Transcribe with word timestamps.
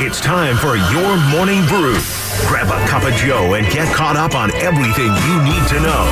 It's 0.00 0.20
time 0.20 0.56
for 0.56 0.76
your 0.76 1.16
morning 1.28 1.66
brew. 1.66 1.98
Grab 2.46 2.68
a 2.68 2.86
cup 2.86 3.02
of 3.02 3.12
Joe 3.14 3.54
and 3.54 3.66
get 3.72 3.92
caught 3.92 4.14
up 4.14 4.36
on 4.36 4.54
everything 4.54 5.06
you 5.06 5.42
need 5.42 5.66
to 5.66 5.80
know. 5.80 6.04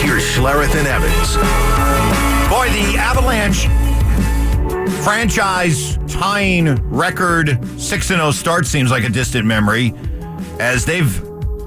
Here's 0.00 0.24
Schlereth 0.24 0.74
and 0.74 0.88
Evans. 0.88 1.36
Boy, 2.48 2.70
the 2.72 2.96
Avalanche 2.98 3.66
franchise 5.04 5.98
tying 6.08 6.76
record 6.88 7.58
6 7.78 8.06
0 8.06 8.30
start 8.30 8.64
seems 8.64 8.90
like 8.90 9.04
a 9.04 9.10
distant 9.10 9.44
memory 9.44 9.92
as 10.58 10.86
they've 10.86 11.12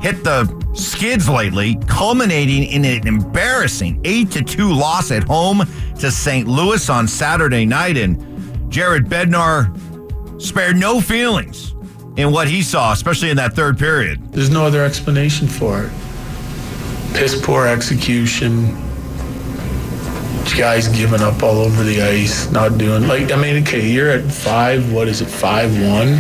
hit 0.02 0.24
the 0.24 0.52
skids 0.74 1.30
lately, 1.30 1.76
culminating 1.88 2.64
in 2.64 2.84
an 2.84 3.08
embarrassing 3.08 4.02
8 4.04 4.48
2 4.48 4.74
loss 4.74 5.12
at 5.12 5.26
home 5.26 5.62
to 6.00 6.10
St. 6.10 6.48
Louis 6.48 6.90
on 6.90 7.08
Saturday 7.08 7.68
night. 7.68 7.98
And 7.98 8.35
Jared 8.70 9.06
Bednar 9.06 9.72
spared 10.42 10.78
no 10.78 11.00
feelings 11.00 11.74
in 12.18 12.32
what 12.32 12.48
he 12.48 12.62
saw, 12.62 12.92
especially 12.92 13.30
in 13.30 13.38
that 13.38 13.54
third 13.54 13.78
period. 13.78 14.32
There's 14.32 14.50
no 14.50 14.66
other 14.66 14.84
explanation 14.84 15.48
for 15.48 15.84
it. 15.84 15.92
Piss 17.14 17.40
poor 17.42 17.68
execution. 17.68 18.76
Guys 20.58 20.88
giving 20.90 21.22
up 21.22 21.42
all 21.42 21.58
over 21.58 21.84
the 21.84 22.02
ice, 22.02 22.52
not 22.52 22.78
doing 22.78 23.08
like 23.08 23.32
I 23.32 23.36
mean, 23.36 23.64
okay, 23.64 23.90
you're 23.90 24.12
at 24.12 24.32
five. 24.32 24.94
What 24.94 25.08
is 25.08 25.22
it, 25.22 25.28
five 25.28 25.72
one? 25.82 26.20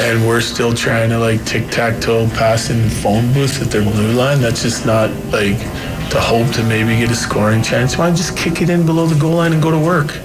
and 0.00 0.26
we're 0.26 0.40
still 0.40 0.72
trying 0.72 1.10
to 1.10 1.18
like 1.18 1.44
tic 1.44 1.68
tac 1.70 2.00
toe 2.00 2.28
pass 2.30 2.70
in 2.70 2.88
phone 2.88 3.32
booth 3.32 3.60
at 3.60 3.68
their 3.68 3.82
blue 3.82 4.12
line. 4.12 4.40
That's 4.40 4.62
just 4.62 4.86
not 4.86 5.10
like 5.32 5.58
to 6.10 6.20
hope 6.20 6.52
to 6.54 6.62
maybe 6.64 6.96
get 6.98 7.10
a 7.10 7.16
scoring 7.16 7.62
chance. 7.62 7.98
Why 7.98 8.10
just 8.10 8.36
kick 8.36 8.62
it 8.62 8.70
in 8.70 8.86
below 8.86 9.06
the 9.06 9.18
goal 9.18 9.36
line 9.36 9.52
and 9.52 9.62
go 9.62 9.70
to 9.70 9.78
work? 9.78 10.16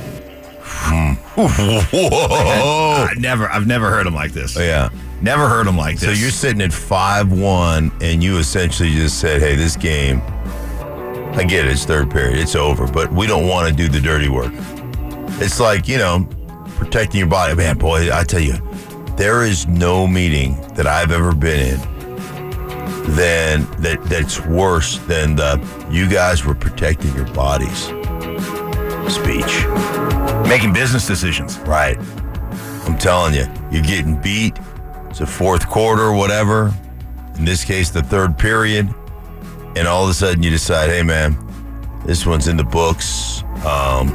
Whoa! 1.35 3.07
I 3.09 3.13
never, 3.17 3.49
I've 3.49 3.67
never 3.67 3.89
heard 3.89 4.05
him 4.05 4.13
like 4.13 4.31
this. 4.31 4.55
Oh, 4.55 4.61
yeah. 4.61 4.89
Never 5.21 5.47
heard 5.47 5.67
him 5.67 5.77
like 5.77 5.97
this. 5.99 6.09
So 6.09 6.21
you're 6.21 6.31
sitting 6.31 6.61
at 6.61 6.73
5 6.73 7.31
1, 7.31 7.91
and 8.01 8.23
you 8.23 8.37
essentially 8.37 8.91
just 8.91 9.19
said, 9.19 9.41
hey, 9.41 9.55
this 9.55 9.75
game, 9.75 10.21
I 11.35 11.43
get 11.43 11.65
it, 11.65 11.71
it's 11.71 11.85
third 11.85 12.11
period, 12.11 12.37
it's 12.37 12.55
over, 12.55 12.85
but 12.87 13.11
we 13.11 13.25
don't 13.25 13.47
want 13.47 13.67
to 13.69 13.75
do 13.75 13.87
the 13.89 13.99
dirty 13.99 14.29
work. 14.29 14.51
It's 15.41 15.59
like, 15.59 15.87
you 15.87 15.97
know, 15.97 16.27
protecting 16.75 17.19
your 17.19 17.29
body. 17.29 17.55
Man, 17.55 17.77
boy, 17.77 18.13
I 18.13 18.23
tell 18.23 18.41
you, 18.41 18.55
there 19.15 19.43
is 19.43 19.65
no 19.67 20.05
meeting 20.05 20.61
that 20.75 20.85
I've 20.85 21.11
ever 21.11 21.33
been 21.33 21.73
in 21.73 21.79
than 23.15 23.65
that 23.81 23.99
that's 24.05 24.39
worse 24.45 24.97
than 24.99 25.35
the 25.35 25.59
you 25.89 26.07
guys 26.07 26.45
were 26.45 26.55
protecting 26.55 27.13
your 27.15 27.27
bodies 27.33 27.85
speech. 29.11 29.65
Making 30.43 30.73
business 30.73 31.07
decisions. 31.07 31.57
Right. 31.59 31.97
I'm 32.85 32.97
telling 32.97 33.33
you, 33.33 33.47
you're 33.71 33.83
getting 33.83 34.21
beat. 34.21 34.57
It's 35.09 35.21
a 35.21 35.27
fourth 35.27 35.67
quarter 35.67 36.11
whatever. 36.11 36.73
In 37.37 37.45
this 37.45 37.63
case, 37.63 37.89
the 37.89 38.03
third 38.03 38.37
period. 38.37 38.93
And 39.75 39.87
all 39.87 40.03
of 40.03 40.09
a 40.09 40.13
sudden 40.13 40.43
you 40.43 40.49
decide, 40.49 40.89
hey, 40.89 41.03
man, 41.03 41.37
this 42.05 42.25
one's 42.25 42.47
in 42.47 42.57
the 42.57 42.63
books. 42.63 43.43
Um, 43.65 44.09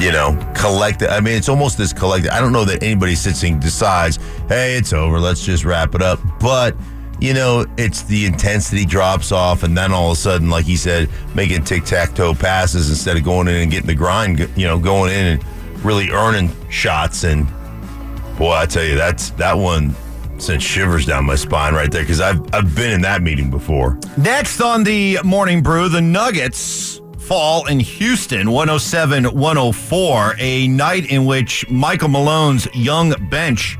you 0.00 0.12
know, 0.12 0.34
collect 0.54 1.02
I 1.02 1.20
mean, 1.20 1.34
it's 1.34 1.48
almost 1.48 1.76
this 1.76 1.92
collective. 1.92 2.30
I 2.30 2.40
don't 2.40 2.52
know 2.52 2.64
that 2.64 2.82
anybody 2.82 3.14
sits 3.14 3.42
and 3.42 3.60
decides, 3.60 4.18
hey, 4.48 4.76
it's 4.76 4.92
over. 4.92 5.20
Let's 5.20 5.44
just 5.44 5.64
wrap 5.64 5.94
it 5.94 6.02
up. 6.02 6.18
But, 6.38 6.74
you 7.20 7.34
know, 7.34 7.66
it's 7.76 8.02
the 8.02 8.24
intensity 8.26 8.84
drops 8.84 9.30
off. 9.30 9.62
And 9.62 9.76
then 9.76 9.92
all 9.92 10.10
of 10.10 10.12
a 10.12 10.20
sudden, 10.20 10.50
like 10.50 10.64
he 10.64 10.76
said, 10.76 11.08
making 11.34 11.64
tic 11.64 11.84
tac 11.84 12.14
toe 12.14 12.34
passes 12.34 12.88
instead 12.88 13.16
of 13.16 13.24
going 13.24 13.48
in 13.48 13.56
and 13.56 13.70
getting 13.70 13.86
the 13.86 13.94
grind, 13.94 14.38
you 14.56 14.66
know, 14.66 14.78
going 14.78 15.12
in 15.12 15.26
and 15.26 15.44
really 15.84 16.10
earning 16.10 16.50
shots. 16.70 17.24
And 17.24 17.46
boy, 18.38 18.52
I 18.52 18.66
tell 18.66 18.84
you, 18.84 18.96
that's 18.96 19.30
that 19.32 19.56
one 19.56 19.94
sent 20.38 20.62
shivers 20.62 21.04
down 21.04 21.26
my 21.26 21.34
spine 21.34 21.74
right 21.74 21.90
there 21.90 22.02
because 22.02 22.20
I've, 22.20 22.42
I've 22.54 22.74
been 22.74 22.90
in 22.90 23.02
that 23.02 23.22
meeting 23.22 23.50
before. 23.50 23.98
Next 24.16 24.60
on 24.60 24.84
the 24.84 25.18
morning 25.22 25.62
brew, 25.62 25.88
the 25.90 26.00
Nuggets 26.00 27.00
fall 27.18 27.66
in 27.66 27.78
Houston 27.78 28.50
107 28.50 29.24
104, 29.24 30.34
a 30.38 30.68
night 30.68 31.10
in 31.10 31.26
which 31.26 31.68
Michael 31.68 32.08
Malone's 32.08 32.66
young 32.74 33.14
bench 33.28 33.76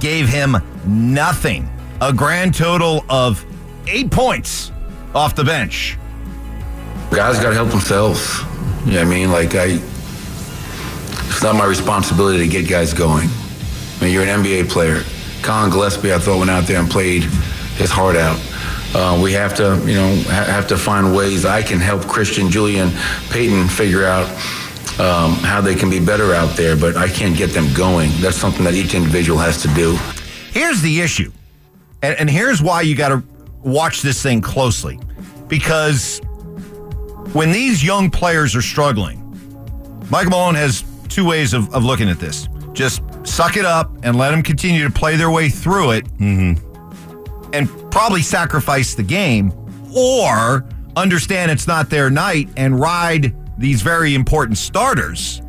gave 0.00 0.28
him 0.28 0.56
nothing. 0.86 1.68
A 2.00 2.12
grand 2.12 2.54
total 2.54 3.04
of 3.08 3.44
eight 3.86 4.10
points 4.10 4.70
off 5.14 5.34
the 5.34 5.44
bench. 5.44 5.96
Guys 7.10 7.40
got 7.40 7.50
to 7.50 7.54
help 7.54 7.70
themselves. 7.70 8.40
You 8.84 8.92
know 8.92 8.98
what 8.98 9.06
I 9.06 9.10
mean? 9.10 9.30
Like, 9.30 9.54
I, 9.54 9.80
it's 11.28 11.42
not 11.42 11.56
my 11.56 11.64
responsibility 11.66 12.38
to 12.38 12.48
get 12.48 12.68
guys 12.68 12.92
going. 12.94 13.28
I 13.28 14.04
mean, 14.04 14.12
you're 14.12 14.22
an 14.22 14.44
NBA 14.44 14.68
player. 14.68 15.02
Collin 15.42 15.70
Gillespie, 15.70 16.12
I 16.12 16.18
thought, 16.18 16.38
went 16.38 16.50
out 16.50 16.64
there 16.64 16.78
and 16.78 16.88
played 16.88 17.24
his 17.24 17.90
heart 17.90 18.16
out. 18.16 18.38
Uh, 18.94 19.20
we 19.22 19.32
have 19.32 19.54
to, 19.56 19.82
you 19.84 19.94
know, 19.94 20.14
ha- 20.26 20.44
have 20.44 20.66
to 20.68 20.76
find 20.76 21.14
ways 21.14 21.44
I 21.44 21.62
can 21.62 21.78
help 21.78 22.06
Christian, 22.06 22.50
Julian, 22.50 22.90
Peyton 23.30 23.68
figure 23.68 24.04
out 24.04 24.28
um, 24.98 25.34
how 25.34 25.60
they 25.60 25.74
can 25.74 25.90
be 25.90 26.00
better 26.00 26.34
out 26.34 26.56
there, 26.56 26.76
but 26.76 26.96
I 26.96 27.08
can't 27.08 27.36
get 27.36 27.50
them 27.50 27.72
going. 27.74 28.10
That's 28.20 28.36
something 28.36 28.64
that 28.64 28.74
each 28.74 28.94
individual 28.94 29.38
has 29.38 29.62
to 29.62 29.68
do. 29.74 29.96
Here's 30.52 30.80
the 30.80 31.00
issue, 31.00 31.30
and, 32.02 32.18
and 32.18 32.30
here's 32.30 32.62
why 32.62 32.82
you 32.82 32.94
got 32.94 33.08
to 33.08 33.22
watch 33.62 34.02
this 34.02 34.22
thing 34.22 34.40
closely. 34.40 34.98
Because 35.48 36.20
when 37.32 37.52
these 37.52 37.84
young 37.84 38.10
players 38.10 38.54
are 38.54 38.62
struggling, 38.62 39.24
Michael 40.10 40.30
Malone 40.30 40.54
has 40.54 40.84
two 41.08 41.26
ways 41.26 41.52
of, 41.54 41.72
of 41.74 41.84
looking 41.84 42.08
at 42.08 42.18
this. 42.18 42.48
Just 42.72 43.02
suck 43.24 43.56
it 43.56 43.64
up 43.64 43.90
and 44.02 44.16
let 44.16 44.30
them 44.30 44.42
continue 44.42 44.84
to 44.84 44.90
play 44.92 45.16
their 45.16 45.30
way 45.30 45.48
through 45.48 45.92
it 45.92 46.04
mm-hmm. 46.18 47.50
and 47.52 47.68
probably 47.90 48.22
sacrifice 48.22 48.94
the 48.94 49.02
game, 49.02 49.52
or 49.94 50.64
understand 50.96 51.50
it's 51.50 51.66
not 51.66 51.90
their 51.90 52.10
night 52.10 52.48
and 52.56 52.78
ride 52.78 53.34
these 53.58 53.82
very 53.82 54.14
important 54.14 54.56
starters 54.56 55.42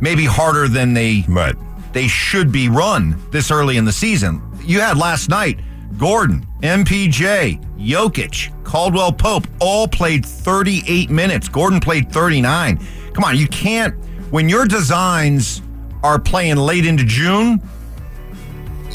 maybe 0.00 0.24
harder 0.24 0.68
than 0.68 0.94
they 0.94 1.24
Right. 1.28 1.54
they 1.92 2.08
should 2.08 2.50
be 2.50 2.68
run 2.68 3.16
this 3.30 3.50
early 3.50 3.76
in 3.76 3.84
the 3.84 3.92
season. 3.92 4.42
You 4.62 4.80
had 4.80 4.96
last 4.96 5.28
night 5.28 5.60
Gordon, 5.98 6.46
MPJ, 6.62 7.60
Jokic, 7.76 8.64
Caldwell 8.64 9.12
Pope 9.12 9.46
all 9.60 9.88
played 9.88 10.24
38 10.24 11.10
minutes. 11.10 11.48
Gordon 11.48 11.80
played 11.80 12.10
39. 12.10 12.78
Come 13.12 13.24
on, 13.24 13.36
you 13.36 13.48
can't 13.48 13.94
when 14.30 14.48
your 14.48 14.66
designs 14.66 15.62
are 16.02 16.18
playing 16.18 16.56
late 16.56 16.86
into 16.86 17.04
June. 17.04 17.60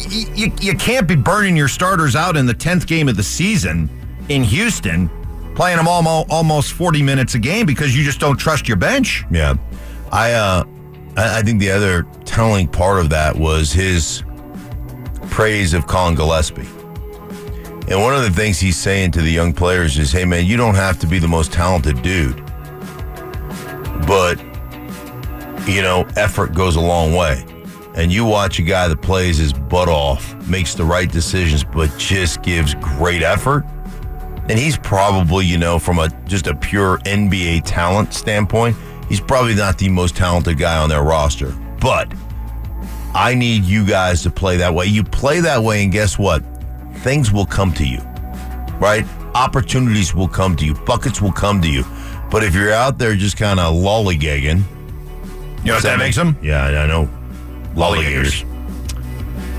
You, 0.10 0.52
you, 0.60 0.76
can't 0.76 1.08
be 1.08 1.16
burning 1.16 1.56
your 1.56 1.68
starters 1.68 2.16
out 2.16 2.36
in 2.36 2.46
the 2.46 2.54
10th 2.54 2.86
game 2.86 3.08
of 3.08 3.16
the 3.16 3.24
season 3.24 3.90
in 4.28 4.44
Houston, 4.44 5.10
playing 5.56 5.78
them 5.78 5.88
almost, 5.88 6.30
almost 6.30 6.74
40 6.74 7.02
minutes 7.02 7.36
a 7.36 7.40
game 7.40 7.66
because 7.66 7.96
you 7.96 8.04
just 8.04 8.20
don't 8.20 8.36
trust 8.36 8.68
your 8.68 8.78
bench. 8.78 9.24
Yeah. 9.32 9.56
I 10.12 10.34
uh 10.34 10.64
I 11.18 11.42
think 11.44 11.62
the 11.62 11.72
other 11.72 12.04
telling 12.26 12.68
part 12.68 13.00
of 13.00 13.10
that 13.12 13.36
was 13.38 13.72
his 13.72 14.24
praise 15.30 15.74
of 15.74 15.88
Collin 15.88 16.16
Gillespie. 16.16 16.68
And 17.88 18.02
one 18.02 18.16
of 18.16 18.24
the 18.24 18.32
things 18.32 18.60
he's 18.60 18.78
saying 18.78 19.12
to 19.12 19.22
the 19.22 19.32
young 19.32 19.54
players 19.54 19.98
is, 19.98 20.12
hey 20.12 20.26
man, 20.26 20.46
you 20.46 20.58
don't 20.58 20.76
have 20.76 21.00
to 21.00 21.08
be 21.08 21.20
the 21.20 21.28
most 21.28 21.52
talented 21.52 22.02
dude. 22.02 22.44
But 24.08 24.40
you 25.68 25.82
know, 25.82 26.08
effort 26.16 26.54
goes 26.54 26.76
a 26.76 26.82
long 26.82 27.14
way. 27.14 27.46
And 27.96 28.12
you 28.12 28.26
watch 28.26 28.60
a 28.60 28.62
guy 28.62 28.88
that 28.88 29.02
plays 29.02 29.38
his 29.38 29.54
butt 29.54 29.88
off, 29.88 30.36
makes 30.48 30.76
the 30.76 30.84
right 30.84 31.10
decisions, 31.10 31.64
but 31.64 31.96
just 31.98 32.42
gives 32.44 32.76
great 32.76 33.22
effort. 33.22 33.66
And 34.50 34.60
he's 34.60 34.78
probably, 34.78 35.46
you 35.46 35.58
know, 35.58 35.80
from 35.80 36.00
a 36.00 36.10
just 36.26 36.48
a 36.48 36.56
pure 36.56 36.98
NBA 37.00 37.64
talent 37.66 38.14
standpoint, 38.14 38.76
he's 39.08 39.22
probably 39.22 39.56
not 39.56 39.78
the 39.78 39.90
most 39.90 40.16
talented 40.16 40.58
guy 40.58 40.78
on 40.78 40.90
their 40.90 41.04
roster. 41.04 41.52
But 41.80 42.14
I 43.14 43.34
need 43.34 43.64
you 43.64 43.86
guys 43.86 44.22
to 44.24 44.30
play 44.30 44.58
that 44.58 44.74
way. 44.74 44.86
You 44.86 45.04
play 45.04 45.40
that 45.40 45.64
way, 45.64 45.84
and 45.84 45.92
guess 45.92 46.20
what? 46.20 46.44
Things 47.06 47.32
will 47.32 47.46
come 47.46 47.72
to 47.74 47.86
you, 47.88 48.00
right? 48.80 49.06
Opportunities 49.36 50.16
will 50.16 50.28
come 50.28 50.56
to 50.56 50.66
you, 50.66 50.74
buckets 50.74 51.22
will 51.22 51.32
come 51.32 51.62
to 51.62 51.70
you. 51.70 51.84
But 52.32 52.44
if 52.44 52.56
you're 52.56 52.74
out 52.74 52.98
there 52.98 53.14
just 53.16 53.38
kind 53.38 53.60
of 53.60 53.76
lollygagging, 53.76 54.64
You 55.60 55.66
know 55.66 55.74
what 55.76 55.84
that 55.84 56.00
makes 56.00 56.16
them? 56.16 56.36
yeah, 56.42 56.64
I 56.66 56.88
know, 56.88 57.08
lollygaggers. 57.76 58.44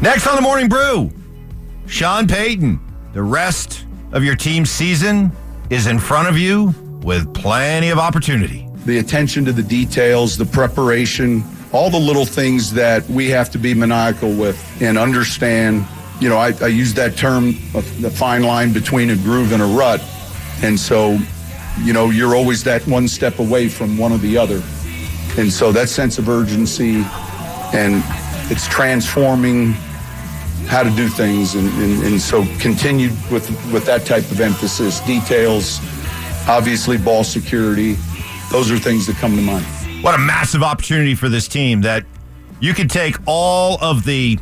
Next 0.02 0.26
on 0.26 0.34
the 0.34 0.42
Morning 0.42 0.68
Brew, 0.68 1.12
Sean 1.86 2.26
Payton. 2.26 2.80
The 3.12 3.22
rest 3.22 3.84
of 4.10 4.24
your 4.24 4.34
team's 4.34 4.68
season 4.70 5.30
is 5.70 5.86
in 5.86 6.00
front 6.00 6.26
of 6.28 6.36
you 6.36 6.74
with 7.02 7.32
plenty 7.32 7.90
of 7.90 7.98
opportunity. 7.98 8.66
the 8.86 8.98
attention 8.98 9.44
to 9.44 9.52
the 9.52 9.62
details, 9.62 10.36
the 10.36 10.44
preparation, 10.46 11.44
all 11.72 11.90
the 11.90 11.98
little 11.98 12.26
things 12.26 12.72
that 12.72 13.08
we 13.08 13.28
have 13.30 13.50
to 13.50 13.58
be 13.58 13.72
maniacal 13.72 14.32
with 14.34 14.58
and 14.82 14.98
understand. 14.98 15.84
You 16.20 16.28
know, 16.28 16.38
I, 16.38 16.52
I 16.62 16.68
use 16.68 16.94
that 16.94 17.16
term, 17.16 17.52
the 18.00 18.10
fine 18.10 18.42
line 18.42 18.72
between 18.72 19.10
a 19.10 19.16
groove 19.16 19.52
and 19.52 19.62
a 19.62 19.66
rut. 19.66 20.02
And 20.62 20.78
so, 20.78 21.18
you 21.82 21.92
know, 21.92 22.10
you're 22.10 22.34
always 22.34 22.64
that 22.64 22.86
one 22.86 23.06
step 23.06 23.38
away 23.38 23.68
from 23.68 23.98
one 23.98 24.12
or 24.12 24.18
the 24.18 24.38
other. 24.38 24.62
And 25.36 25.52
so 25.52 25.72
that 25.72 25.88
sense 25.88 26.18
of 26.18 26.28
urgency 26.28 27.04
and 27.74 28.02
it's 28.50 28.66
transforming 28.68 29.72
how 30.66 30.82
to 30.82 30.90
do 30.90 31.08
things. 31.08 31.54
And, 31.54 31.68
and, 31.82 32.02
and 32.04 32.20
so 32.20 32.44
continued 32.58 33.12
with, 33.30 33.48
with 33.72 33.84
that 33.84 34.06
type 34.06 34.30
of 34.30 34.40
emphasis, 34.40 35.00
details, 35.00 35.80
obviously 36.48 36.96
ball 36.96 37.24
security. 37.24 37.96
Those 38.50 38.70
are 38.70 38.78
things 38.78 39.06
that 39.06 39.16
come 39.16 39.36
to 39.36 39.42
mind. 39.42 39.66
What 40.02 40.14
a 40.14 40.18
massive 40.18 40.62
opportunity 40.62 41.14
for 41.14 41.28
this 41.28 41.48
team 41.48 41.82
that 41.82 42.04
you 42.60 42.72
could 42.72 42.88
take 42.88 43.16
all 43.26 43.78
of 43.82 44.04
the 44.04 44.38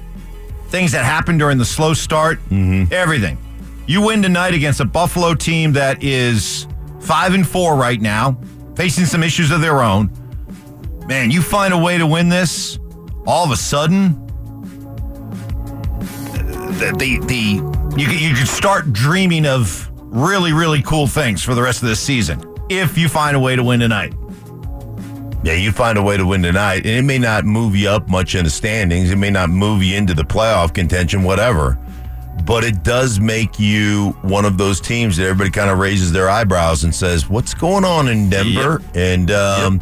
things 0.74 0.90
that 0.90 1.04
happened 1.04 1.38
during 1.38 1.56
the 1.56 1.64
slow 1.64 1.94
start, 1.94 2.40
mm-hmm. 2.50 2.92
everything. 2.92 3.38
You 3.86 4.02
win 4.02 4.22
tonight 4.22 4.54
against 4.54 4.80
a 4.80 4.84
Buffalo 4.84 5.32
team 5.32 5.74
that 5.74 6.02
is 6.02 6.66
five 6.98 7.32
and 7.32 7.46
four 7.46 7.76
right 7.76 8.00
now, 8.00 8.36
facing 8.74 9.04
some 9.04 9.22
issues 9.22 9.52
of 9.52 9.60
their 9.60 9.82
own. 9.82 10.10
Man, 11.06 11.30
you 11.30 11.42
find 11.42 11.72
a 11.72 11.78
way 11.78 11.96
to 11.96 12.08
win 12.08 12.28
this, 12.28 12.80
all 13.24 13.44
of 13.44 13.52
a 13.52 13.56
sudden, 13.56 14.20
the 16.80 16.92
the, 16.98 17.20
the 17.24 17.96
you 17.96 18.08
you 18.08 18.34
could 18.34 18.48
start 18.48 18.92
dreaming 18.92 19.46
of 19.46 19.88
really 19.96 20.52
really 20.52 20.82
cool 20.82 21.06
things 21.06 21.40
for 21.40 21.54
the 21.54 21.62
rest 21.62 21.82
of 21.82 21.88
this 21.88 22.00
season 22.00 22.42
if 22.68 22.98
you 22.98 23.08
find 23.08 23.36
a 23.36 23.40
way 23.40 23.54
to 23.54 23.62
win 23.62 23.78
tonight. 23.78 24.12
Yeah, 25.44 25.52
you 25.52 25.72
find 25.72 25.98
a 25.98 26.02
way 26.02 26.16
to 26.16 26.26
win 26.26 26.42
tonight, 26.42 26.86
and 26.86 26.96
it 26.96 27.02
may 27.02 27.18
not 27.18 27.44
move 27.44 27.76
you 27.76 27.90
up 27.90 28.08
much 28.08 28.34
in 28.34 28.44
the 28.44 28.50
standings. 28.50 29.10
It 29.10 29.16
may 29.16 29.28
not 29.28 29.50
move 29.50 29.82
you 29.82 29.94
into 29.94 30.14
the 30.14 30.22
playoff 30.24 30.72
contention, 30.72 31.22
whatever. 31.22 31.78
But 32.46 32.64
it 32.64 32.82
does 32.82 33.20
make 33.20 33.58
you 33.60 34.10
one 34.22 34.46
of 34.46 34.56
those 34.56 34.80
teams 34.80 35.18
that 35.18 35.24
everybody 35.24 35.50
kind 35.50 35.68
of 35.68 35.78
raises 35.78 36.12
their 36.12 36.30
eyebrows 36.30 36.84
and 36.84 36.94
says, 36.94 37.28
"What's 37.28 37.52
going 37.52 37.84
on 37.84 38.08
in 38.08 38.30
Denver?" 38.30 38.80
And 38.94 39.30
um, 39.30 39.80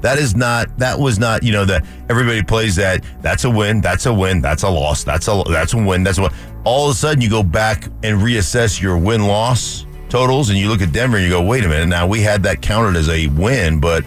that 0.00 0.18
is 0.18 0.34
not 0.34 0.76
that 0.78 0.98
was 0.98 1.18
not 1.18 1.42
you 1.42 1.52
know 1.52 1.66
that 1.66 1.84
everybody 2.08 2.42
plays 2.42 2.74
that. 2.76 3.04
That's 3.20 3.44
a 3.44 3.50
win. 3.50 3.82
That's 3.82 4.06
a 4.06 4.12
win. 4.12 4.40
That's 4.40 4.62
a 4.62 4.70
loss. 4.70 5.04
That's 5.04 5.28
a 5.28 5.42
that's 5.48 5.74
a 5.74 5.78
win. 5.78 6.02
That's 6.02 6.16
a 6.16 6.22
win. 6.22 6.32
All 6.64 6.86
of 6.88 6.92
a 6.92 6.98
sudden, 6.98 7.20
you 7.20 7.28
go 7.28 7.42
back 7.42 7.84
and 8.02 8.20
reassess 8.20 8.80
your 8.80 8.96
win 8.96 9.26
loss 9.26 9.84
totals, 10.08 10.48
and 10.48 10.58
you 10.58 10.68
look 10.68 10.80
at 10.80 10.92
Denver 10.92 11.18
and 11.18 11.24
you 11.24 11.30
go, 11.30 11.42
"Wait 11.42 11.62
a 11.62 11.68
minute! 11.68 11.88
Now 11.88 12.06
we 12.06 12.22
had 12.22 12.42
that 12.44 12.62
counted 12.62 12.96
as 12.96 13.10
a 13.10 13.26
win, 13.26 13.80
but." 13.80 14.02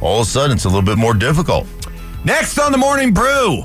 All 0.00 0.20
of 0.20 0.26
a 0.26 0.30
sudden 0.30 0.56
it's 0.56 0.64
a 0.64 0.68
little 0.68 0.82
bit 0.82 0.98
more 0.98 1.14
difficult. 1.14 1.66
Next 2.24 2.58
on 2.58 2.72
the 2.72 2.78
morning 2.78 3.12
brew. 3.12 3.64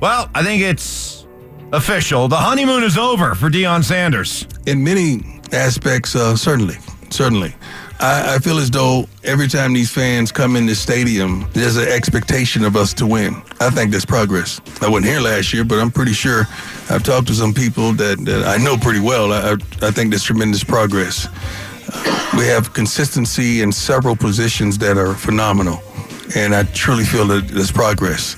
Well, 0.00 0.30
I 0.34 0.42
think 0.42 0.62
it's 0.62 1.26
official. 1.72 2.28
The 2.28 2.36
honeymoon 2.36 2.82
is 2.84 2.96
over 2.96 3.34
for 3.34 3.50
Deion 3.50 3.84
Sanders. 3.84 4.46
in 4.66 4.82
many 4.82 5.40
aspects, 5.52 6.14
uh, 6.16 6.36
certainly, 6.36 6.76
certainly. 7.10 7.54
I, 8.00 8.36
I 8.36 8.38
feel 8.38 8.56
as 8.58 8.70
though 8.70 9.06
every 9.24 9.46
time 9.46 9.74
these 9.74 9.90
fans 9.90 10.32
come 10.32 10.56
in 10.56 10.64
this 10.66 10.80
stadium, 10.80 11.46
there's 11.52 11.76
an 11.76 11.88
expectation 11.88 12.64
of 12.64 12.74
us 12.76 12.94
to 12.94 13.06
win. 13.06 13.42
I 13.60 13.68
think 13.70 13.92
that's 13.92 14.06
progress. 14.06 14.60
I 14.80 14.88
wasn't 14.88 15.06
here 15.06 15.20
last 15.20 15.52
year, 15.52 15.64
but 15.64 15.78
I'm 15.78 15.90
pretty 15.90 16.14
sure 16.14 16.46
I've 16.88 17.02
talked 17.02 17.26
to 17.28 17.34
some 17.34 17.52
people 17.52 17.92
that, 17.92 18.24
that 18.24 18.46
I 18.46 18.56
know 18.56 18.76
pretty 18.78 19.00
well. 19.00 19.32
I, 19.32 19.50
I, 19.50 19.52
I 19.86 19.90
think 19.90 20.10
there's 20.10 20.22
tremendous 20.24 20.64
progress. 20.64 21.28
We 22.36 22.46
have 22.46 22.72
consistency 22.72 23.62
in 23.62 23.72
several 23.72 24.14
positions 24.16 24.78
that 24.78 24.96
are 24.96 25.14
phenomenal, 25.14 25.80
and 26.36 26.54
I 26.54 26.62
truly 26.64 27.04
feel 27.04 27.26
that 27.26 27.48
there's 27.48 27.72
progress. 27.72 28.36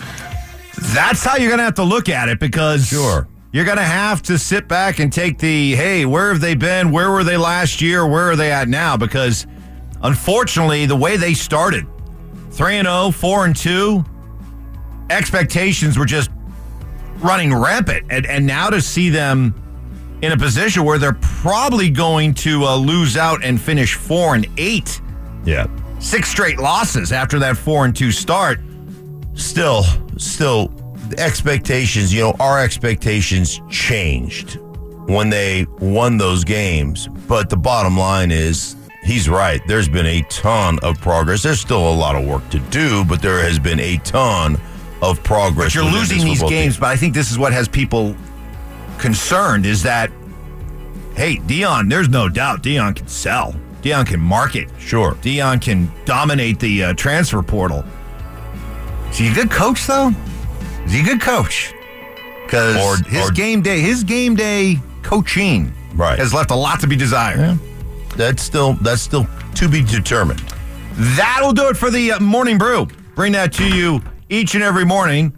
That's 0.95 1.23
how 1.25 1.37
you're 1.37 1.49
going 1.49 1.59
to 1.59 1.65
have 1.65 1.75
to 1.75 1.85
look 1.85 2.09
at 2.09 2.29
it 2.29 2.41
because 2.41 2.87
Sure. 2.87 3.29
you're 3.53 3.65
going 3.65 3.77
to 3.77 3.85
have 3.85 4.23
to 4.23 4.39
sit 4.39 4.67
back 4.69 4.99
and 4.99 5.13
take 5.13 5.39
the 5.39 5.75
hey, 5.75 6.05
where 6.07 6.31
have 6.33 6.41
they 6.41 6.55
been? 6.55 6.91
Where 6.91 7.11
were 7.11 7.23
they 7.25 7.37
last 7.37 7.81
year? 7.83 8.07
Where 8.07 8.31
are 8.31 8.37
they 8.37 8.51
at 8.51 8.69
now? 8.69 8.97
Because 8.97 9.47
unfortunately, 10.03 10.87
the 10.87 10.97
way 10.97 11.17
they 11.17 11.35
started 11.35 11.87
3 12.51 12.77
and 12.79 12.87
0, 12.89 13.11
4 13.11 13.45
and 13.45 13.55
2, 13.57 14.05
expectations 15.11 15.99
were 15.99 16.07
just 16.07 16.31
running 17.19 17.55
rampant. 17.55 18.07
And, 18.11 18.27
and 18.27 18.47
now 18.47 18.71
to 18.71 18.81
see 18.81 19.11
them 19.11 19.55
in 20.23 20.33
a 20.33 20.37
position 20.37 20.85
where 20.85 20.99
they're 20.99 21.13
probably 21.21 21.91
going 21.91 22.33
to 22.35 22.65
uh, 22.65 22.77
lose 22.77 23.17
out 23.17 23.45
and 23.45 23.61
finish 23.61 23.95
4 23.95 24.37
and 24.37 24.47
8 24.57 25.01
Yeah. 25.45 25.67
six 25.99 26.29
straight 26.29 26.59
losses 26.59 27.13
after 27.13 27.39
that 27.41 27.57
four 27.57 27.85
and 27.85 27.95
two 27.95 28.11
start. 28.13 28.61
Still, 29.35 29.83
still, 30.19 30.69
the 31.09 31.19
expectations, 31.19 32.13
you 32.13 32.21
know, 32.21 32.35
our 32.39 32.61
expectations 32.63 33.61
changed 33.71 34.59
when 35.09 35.31
they 35.31 35.67
won 35.81 36.17
those 36.19 36.45
games. 36.45 37.09
But 37.29 37.49
the 37.51 37.57
bottom 37.57 37.97
line 37.99 38.31
is, 38.31 38.77
he's 39.05 39.29
right. 39.29 39.61
There's 39.67 39.89
been 39.89 40.07
a 40.07 40.23
ton 40.29 40.79
of 40.83 41.01
progress. 41.01 41.43
There's 41.43 41.61
still 41.61 41.89
a 41.91 41.95
lot 41.97 42.15
of 42.15 42.25
work 42.27 42.49
to 42.51 42.59
do, 42.71 43.05
but 43.05 43.23
there 43.23 43.41
has 43.43 43.59
been 43.59 43.81
a 43.81 43.97
ton 43.99 44.61
of 45.01 45.23
progress. 45.25 45.75
But 45.75 45.83
You're 45.83 45.93
losing 45.93 46.25
these 46.25 46.43
games, 46.43 46.75
team. 46.75 46.81
but 46.81 46.87
I 46.91 46.97
think 46.97 47.15
this 47.15 47.31
is 47.33 47.39
what 47.39 47.53
has 47.53 47.67
people 47.69 48.15
concerned 49.03 49.67
is 49.67 49.83
that, 49.83 50.11
hey, 51.17 51.37
Deion, 51.37 51.91
there's 51.91 52.09
no 52.09 52.29
doubt 52.29 52.63
Deion 52.63 52.97
can 52.97 53.09
sell. 53.09 53.55
Deion 53.83 54.07
can 54.07 54.21
market. 54.21 54.69
Sure. 54.79 55.13
Deion 55.17 55.61
can 55.61 55.91
dominate 56.05 56.59
the 56.61 56.85
uh, 56.85 56.93
transfer 56.95 57.43
portal. 57.43 57.85
Is 59.11 59.19
he 59.19 59.29
a 59.29 59.35
good 59.35 59.51
coach, 59.51 59.87
though? 59.87 60.13
Is 60.87 60.93
he 60.93 61.01
a 61.01 61.05
good 61.05 61.21
coach? 61.21 61.75
Because 62.47 62.77
Or- 62.77 63.05
his 63.09 63.29
or- 63.29 63.33
game 63.33 63.61
day, 63.61 63.81
his 63.81 64.05
game 64.05 64.35
day 64.37 64.81
coaching 65.03 65.73
Right. 65.95 66.19
has 66.19 66.33
left 66.33 66.51
a 66.51 66.55
lot 66.55 66.81
to 66.81 66.87
be 66.87 66.97
desired. 66.97 67.59
That's 68.17 68.43
still 68.43 68.75
that's 68.75 69.03
still 69.03 69.27
to 69.57 69.69
be 69.69 69.83
determined. 69.83 70.43
That'll 70.95 71.53
do 71.53 71.69
it 71.69 71.77
for 71.77 71.91
the 71.91 72.13
uh, 72.13 72.21
morning 72.21 72.57
brew. 72.59 72.87
Bring 73.15 73.33
that 73.33 73.53
to 73.55 73.67
you 73.67 74.03
each 74.29 74.55
and 74.55 74.63
every 74.63 74.85
morning 74.85 75.33